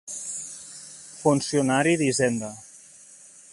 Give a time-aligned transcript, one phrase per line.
[1.25, 2.53] Funcionari d'Hisenda.